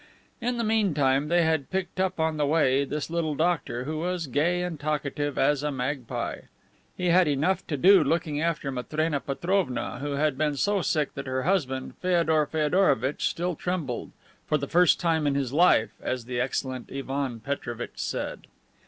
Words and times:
In 0.41 0.57
the 0.57 0.63
meantime 0.63 1.27
they 1.27 1.43
had 1.43 1.69
picked 1.69 1.99
up 1.99 2.19
on 2.19 2.37
the 2.37 2.47
way 2.47 2.85
this 2.85 3.11
little 3.11 3.35
doctor, 3.35 3.83
who 3.83 3.99
was 3.99 4.25
gay 4.25 4.63
and 4.63 4.79
talkative 4.79 5.37
as 5.37 5.61
a 5.61 5.69
magpie. 5.71 6.39
He 6.97 7.09
had 7.09 7.27
enough 7.27 7.67
to 7.67 7.77
do 7.77 8.03
looking 8.03 8.41
after 8.41 8.71
Matrena 8.71 9.19
Petrovna, 9.19 9.99
who 9.99 10.13
had 10.13 10.39
been 10.39 10.55
so 10.55 10.81
sick 10.81 11.13
that 11.13 11.27
her 11.27 11.43
husband, 11.43 11.93
Feodor 12.01 12.47
Feodorovitch, 12.47 13.29
still 13.29 13.53
trembled, 13.55 14.09
"for 14.47 14.57
the 14.57 14.67
first 14.67 14.99
time 14.99 15.27
in 15.27 15.35
his 15.35 15.53
life," 15.53 15.91
as 16.01 16.25
the 16.25 16.41
excellent 16.41 16.91
Ivan 16.91 17.39
Petrovitch 17.39 17.99
said. 17.99 18.47